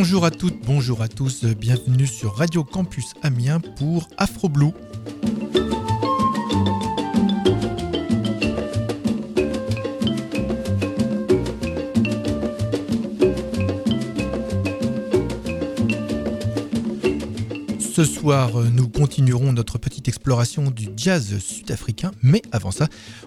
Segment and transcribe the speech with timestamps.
[0.00, 4.70] Bonjour à toutes, bonjour à tous, bienvenue sur Radio Campus Amiens pour Afro Blue.
[17.80, 22.86] Ce soir, nous continuerons notre petite exploration du jazz sud-africain, mais avant ça,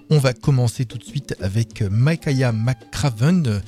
[0.10, 3.62] on va commencer tout de suite avec Micaiah McCraven,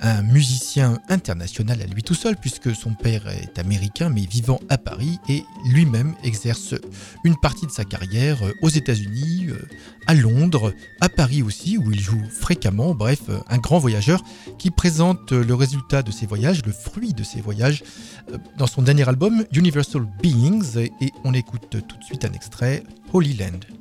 [0.00, 4.78] un musicien international à lui tout seul, puisque son père est américain, mais vivant à
[4.78, 6.74] Paris, et lui-même exerce
[7.24, 9.48] une partie de sa carrière aux États-Unis,
[10.06, 14.22] à Londres, à Paris aussi, où il joue fréquemment, bref, un grand voyageur
[14.58, 17.82] qui présente le résultat de ses voyages, le fruit de ses voyages,
[18.56, 23.34] dans son dernier album Universal Beings, et on écoute tout de suite un extrait, Holy
[23.34, 23.79] Land.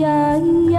[0.00, 0.69] dây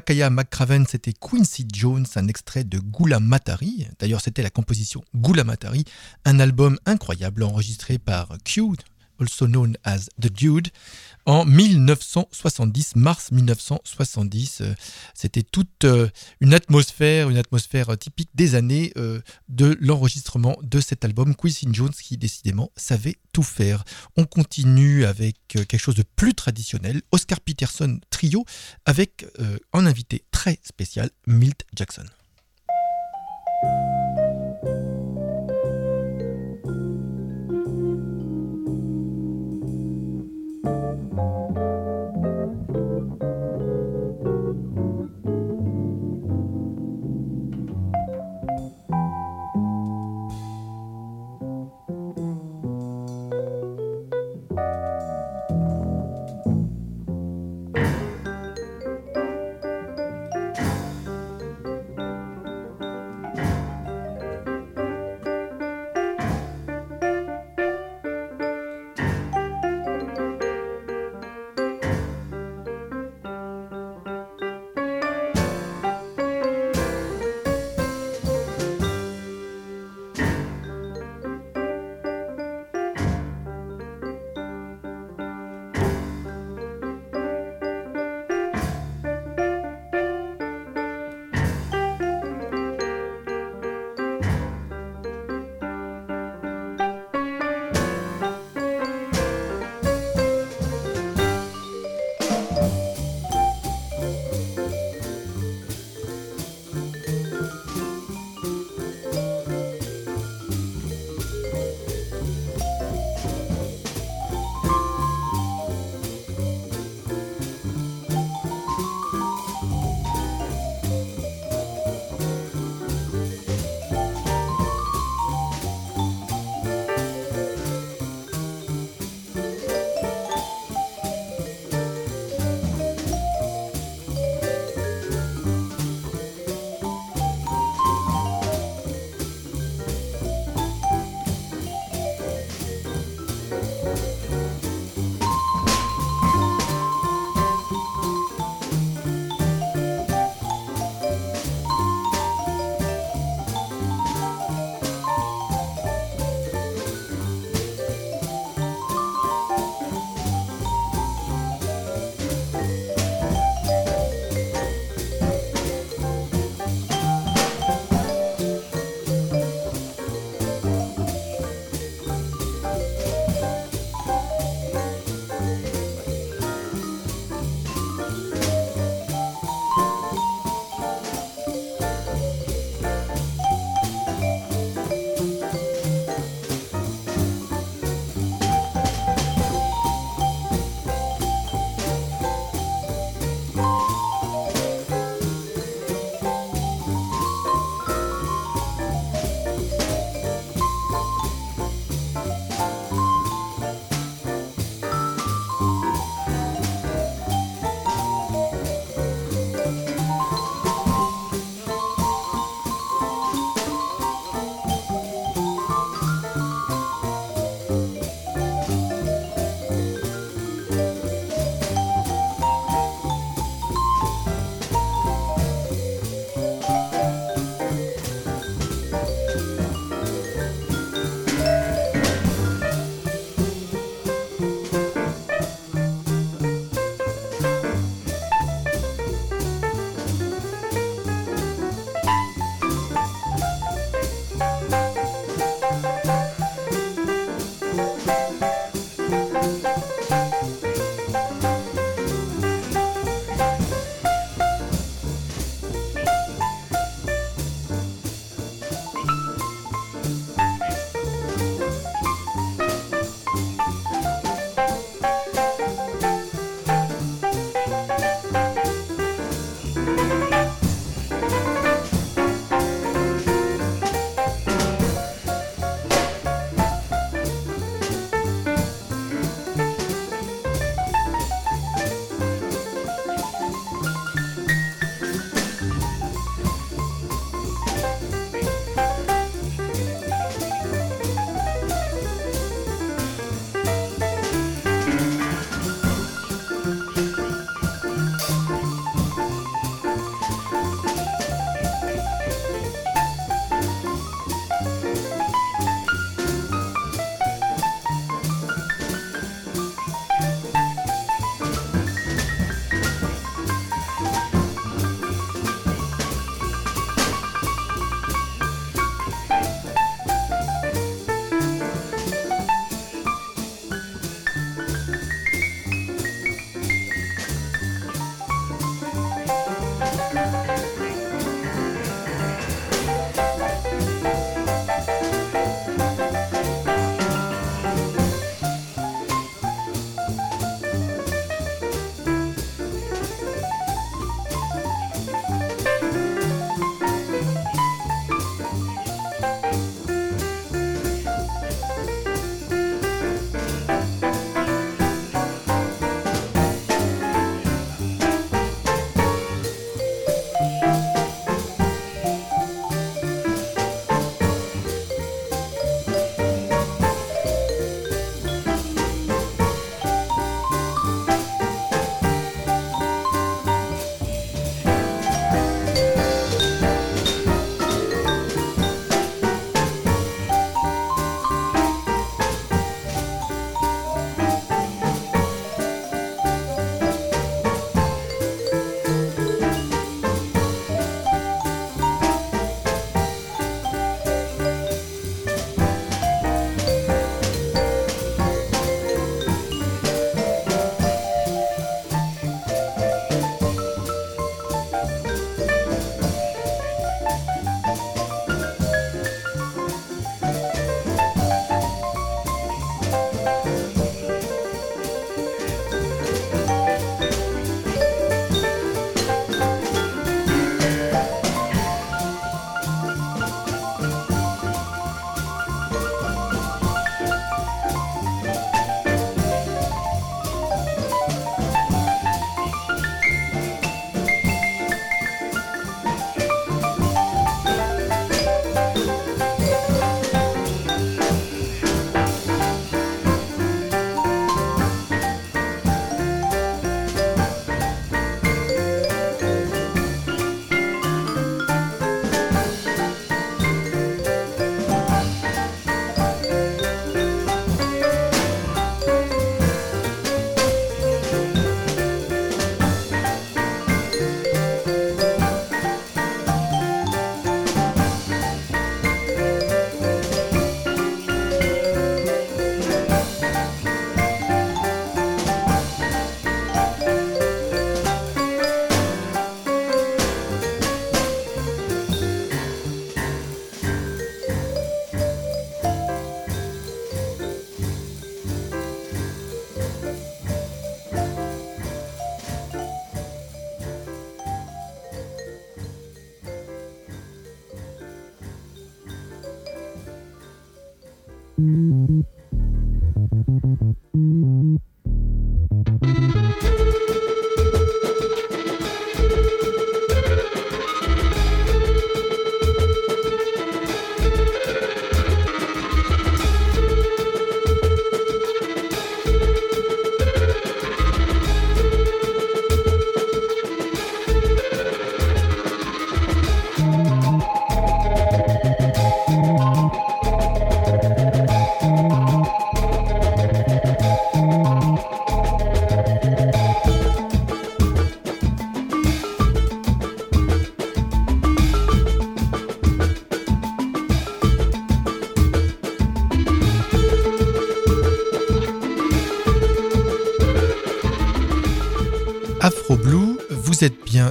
[0.00, 3.86] Makaya McCraven, c'était Quincy Jones, un extrait de Gula Matari.
[3.98, 5.84] D'ailleurs, c'était la composition Gula Matari,
[6.24, 8.62] un album incroyable enregistré par Q,
[9.20, 10.68] also known as The Dude,
[11.26, 14.60] en 1970, mars 1970.
[14.62, 14.74] Euh,
[15.14, 16.08] c'était toute euh,
[16.40, 21.90] une atmosphère, une atmosphère typique des années euh, de l'enregistrement de cet album, Quincy Jones,
[21.90, 23.84] qui décidément savait tout faire.
[24.16, 28.44] On continue avec quelque chose de plus traditionnel, Oscar Peterson Trio,
[28.86, 29.26] avec
[29.72, 32.04] un invité très spécial, Milt Jackson.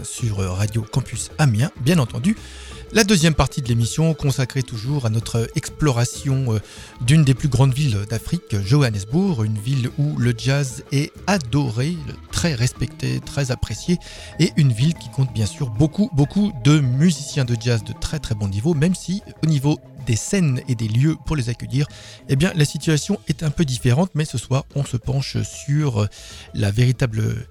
[0.04, 2.36] Sur Radio Campus Amiens, bien entendu.
[2.92, 6.60] La deuxième partie de l'émission consacrée toujours à notre exploration euh,
[7.02, 11.96] d'une des plus grandes villes d'Afrique, Johannesburg, une ville où le jazz est adoré,
[12.32, 14.00] très respecté, très apprécié,
[14.40, 18.18] et une ville qui compte bien sûr beaucoup, beaucoup de musiciens de jazz de très
[18.18, 19.80] très bon niveau, même si au niveau
[20.10, 21.86] des scènes et des lieux pour les accueillir,
[22.30, 26.08] eh bien la situation est un peu différente, mais ce soir on se penche sur
[26.56, 27.46] la véritable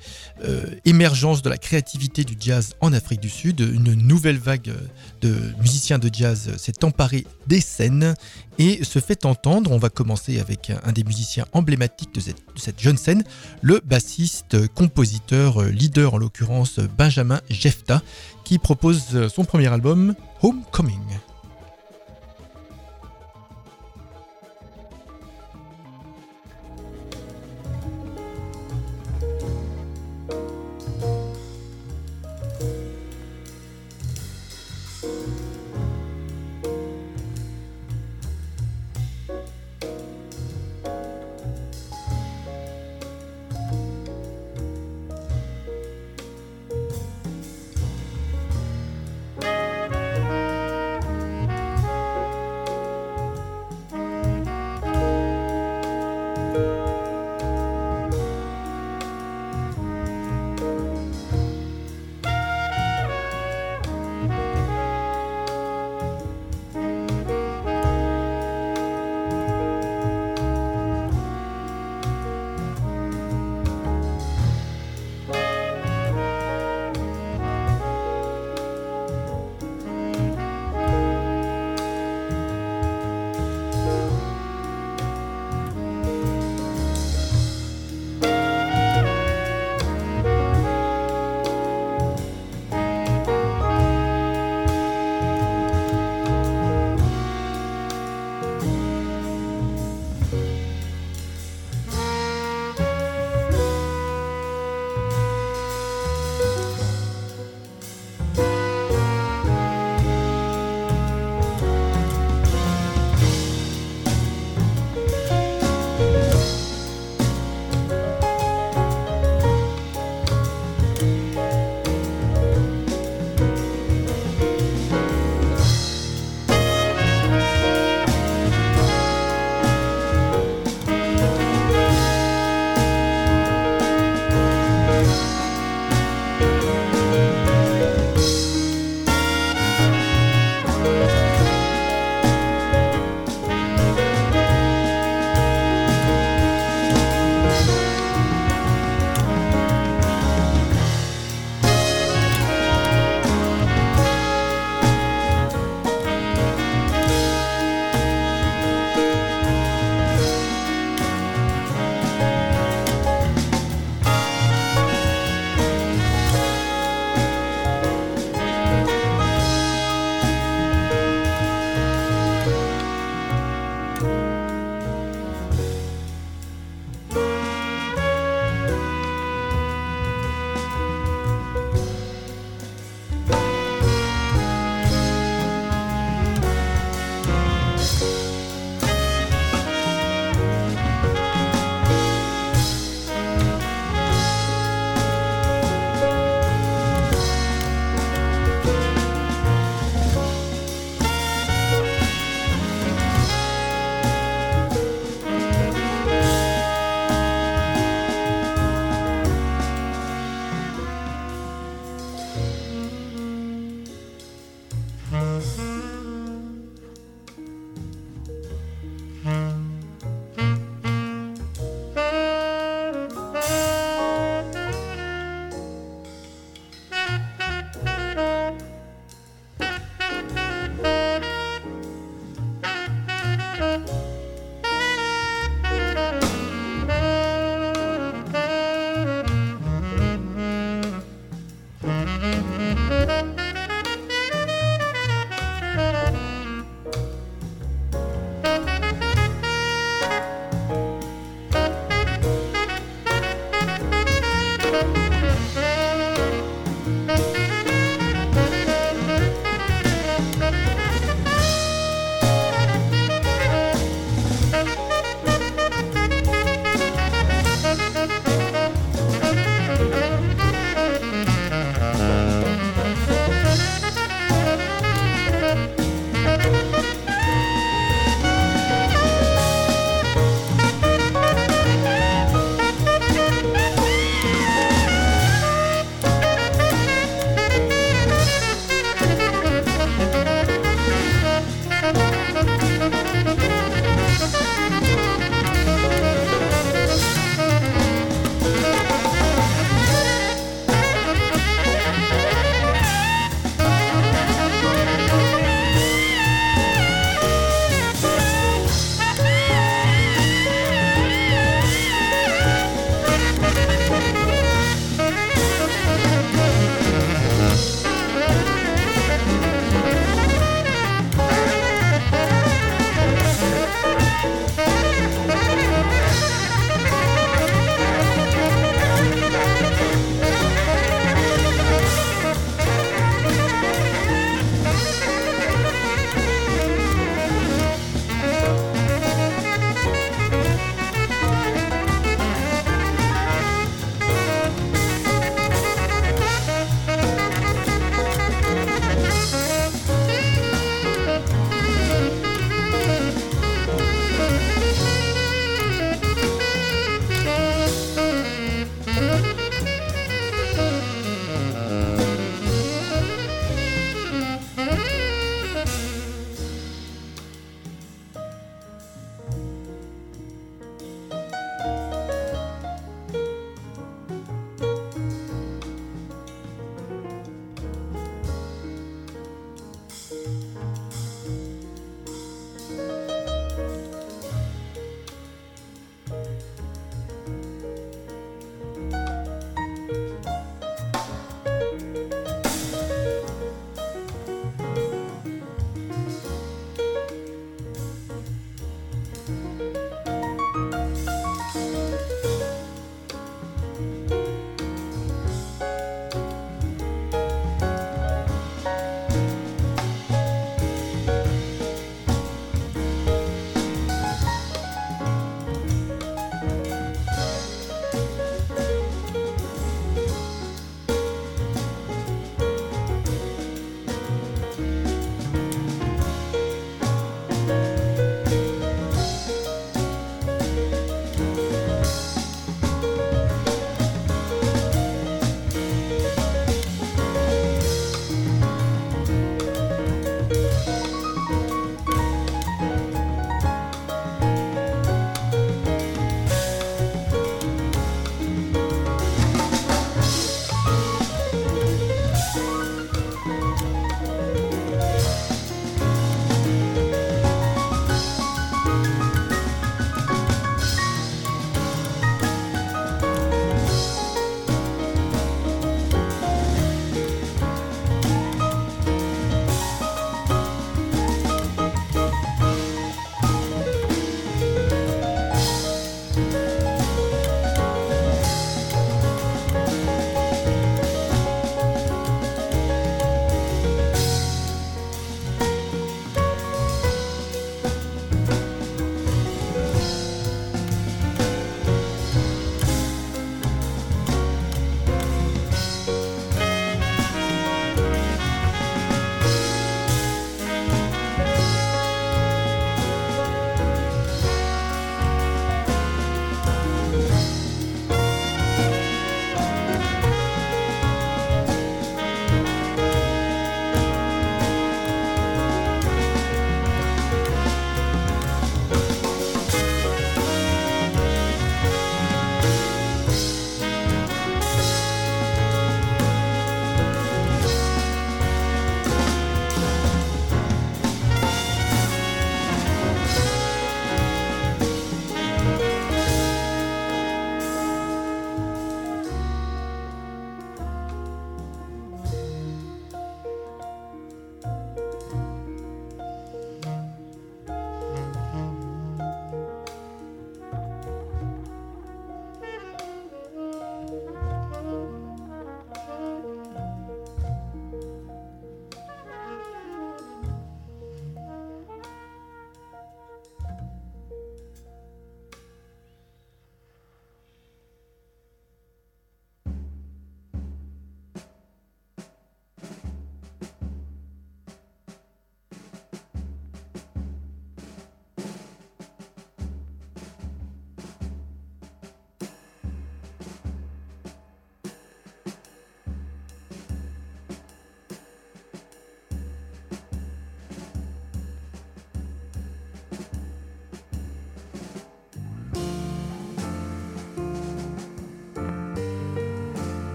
[0.45, 3.61] euh, émergence de la créativité du jazz en Afrique du Sud.
[3.61, 4.73] Une nouvelle vague
[5.21, 8.15] de musiciens de jazz s'est emparée des scènes
[8.59, 9.71] et se fait entendre.
[9.71, 13.23] On va commencer avec un des musiciens emblématiques de cette, de cette jeune scène,
[13.63, 18.03] le bassiste, compositeur, leader en l'occurrence Benjamin Jefta,
[18.45, 21.19] qui propose son premier album Homecoming.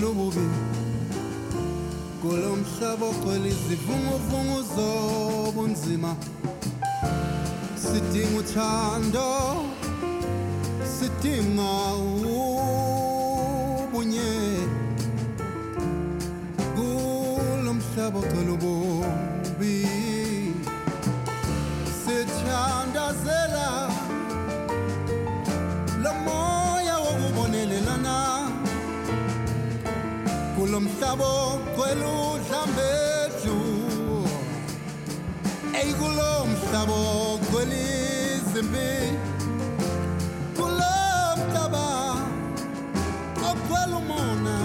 [0.00, 0.48] Ogcwele ububi
[2.22, 6.16] kulo mhlaba ogcwele izivunguvungu zobunzima.
[7.76, 9.26] Sidinga uthando
[10.94, 11.70] sidinga
[30.80, 32.16] mhlabo kwelu
[32.48, 33.56] dlambethu
[35.80, 37.00] eyikulo mhlabo
[37.50, 38.90] kwelizimbi
[40.56, 40.94] kulo
[41.38, 41.86] mhlaba
[43.50, 44.59] okwelumona.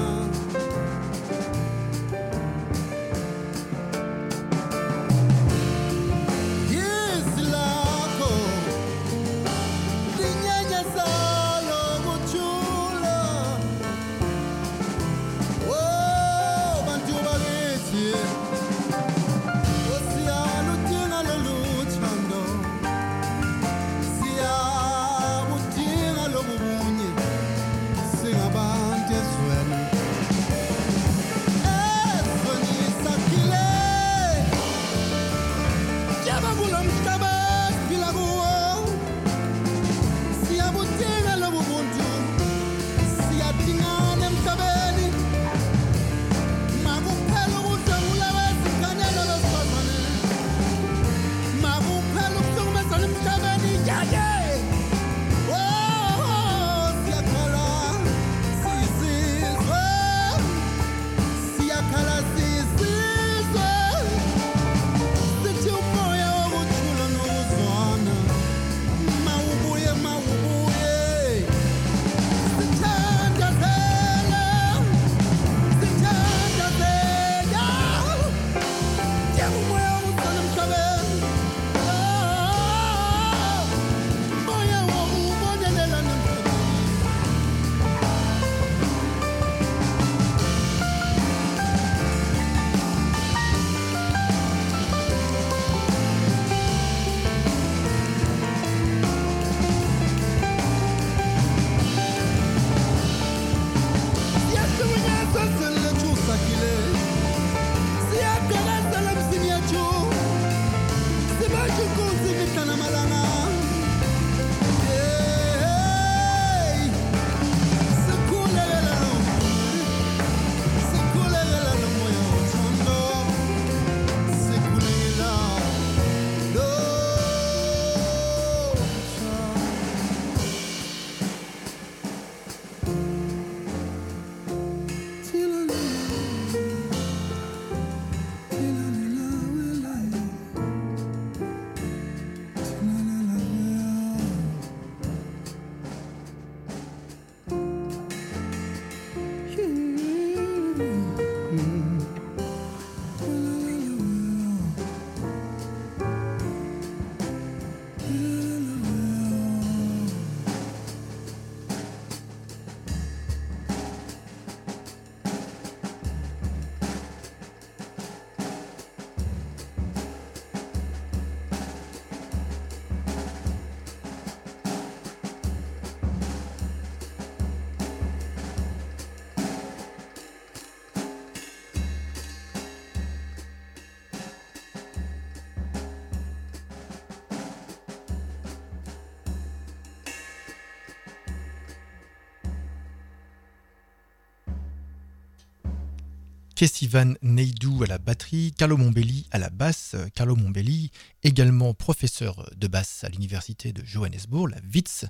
[196.56, 199.98] Kessivan Neidou à la batterie, Carlo Mombelli à la basse.
[200.14, 200.90] Carlo Mombelli,
[201.22, 205.06] également professeur de basse à l'université de Johannesburg, la WITS.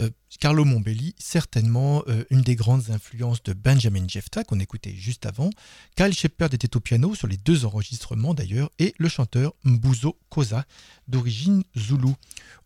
[0.00, 0.08] Euh,
[0.40, 5.50] Carlo Mombelli, certainement euh, une des grandes influences de Benjamin Jefta qu'on écoutait juste avant.
[5.94, 10.64] Kyle Shepard était au piano sur les deux enregistrements d'ailleurs et le chanteur Mbuzo Koza
[11.06, 12.14] d'origine zoulou.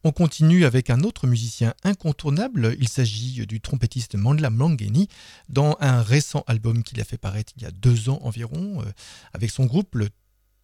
[0.04, 5.08] On continue avec un autre musicien incontournable, il s'agit du trompettiste Mandla Mlangeni
[5.48, 8.90] dans un récent album qu'il a fait paraître il y a deux ans environ euh,
[9.32, 10.08] avec son groupe le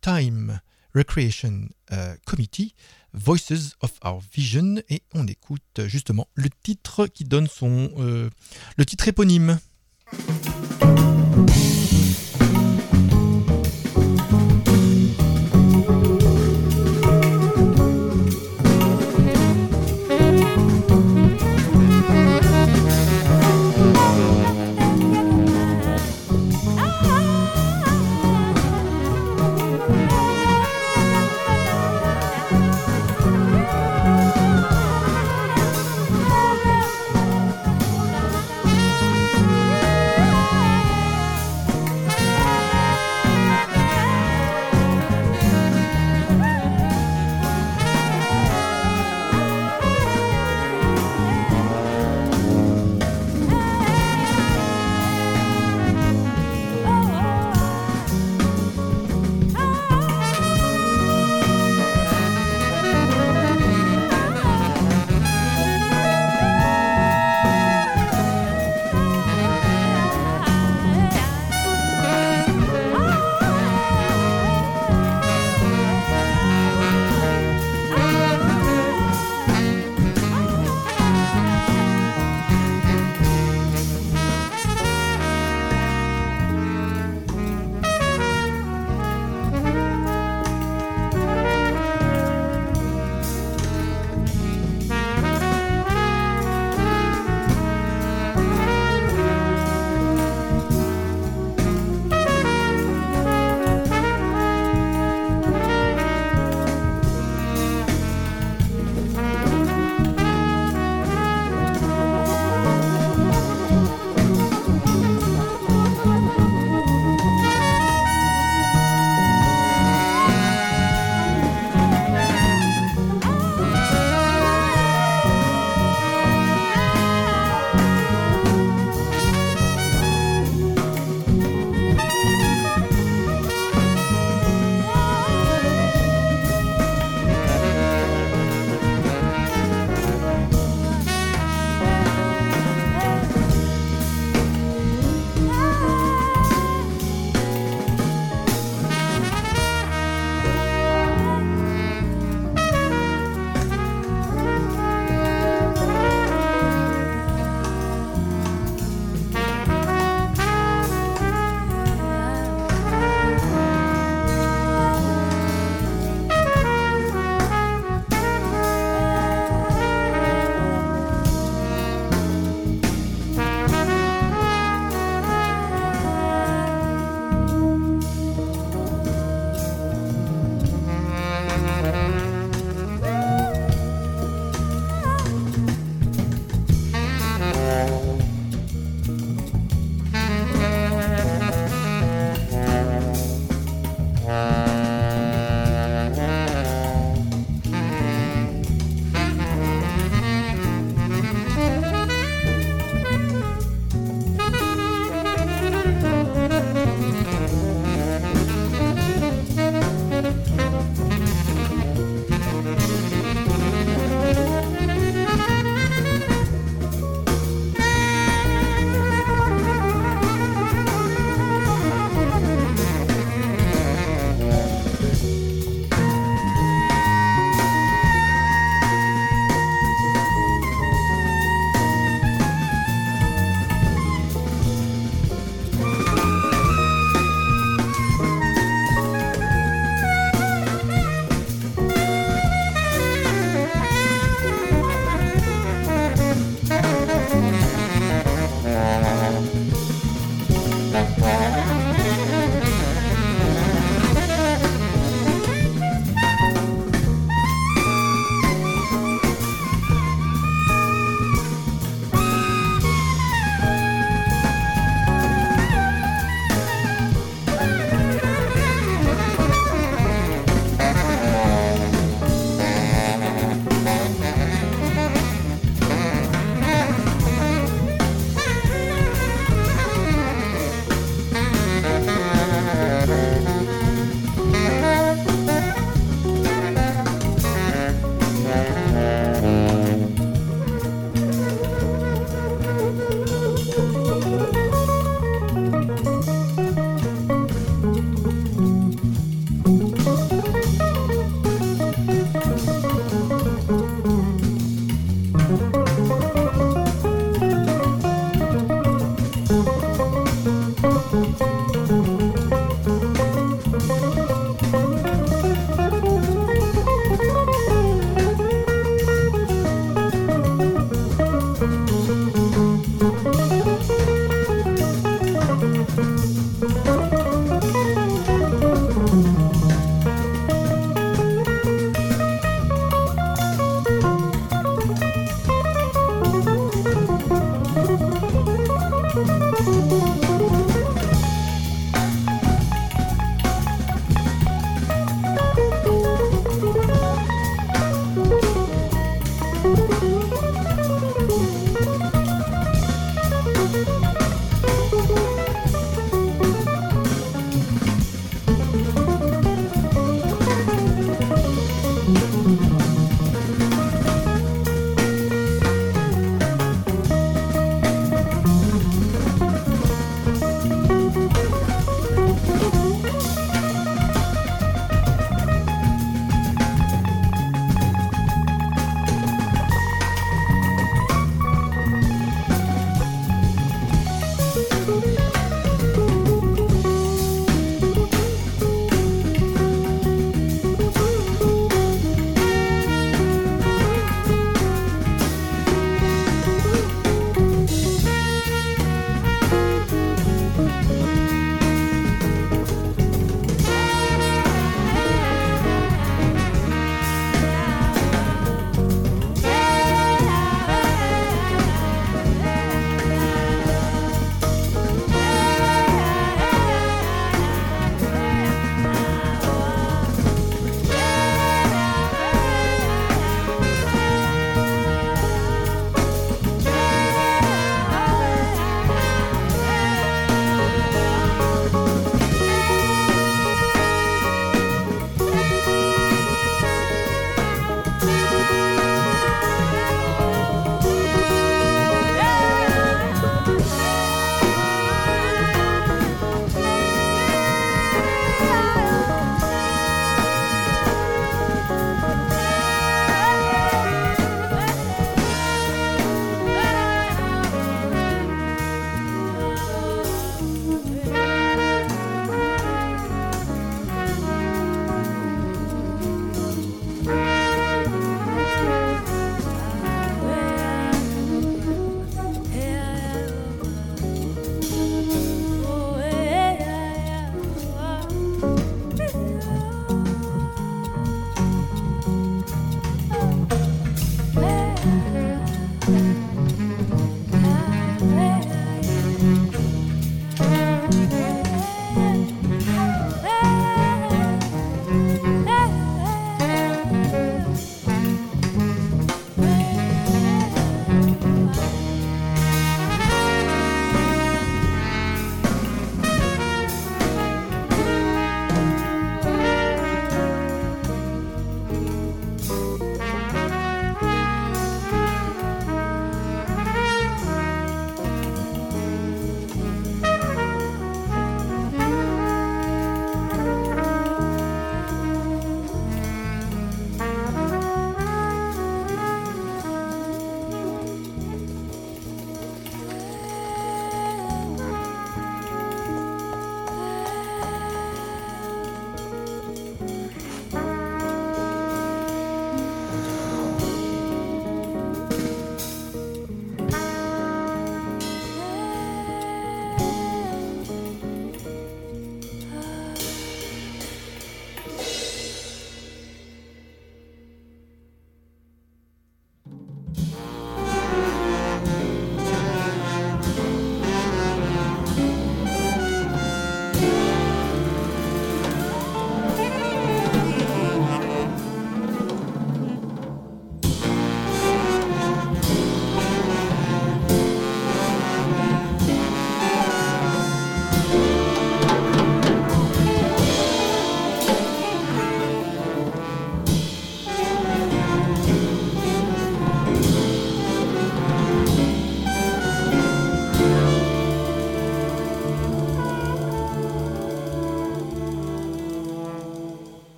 [0.00, 0.60] Time
[0.94, 2.74] Recreation euh, Committee,
[3.12, 8.30] Voices of Our Vision, et on écoute justement le titre qui donne son euh,
[8.76, 9.58] le titre éponyme.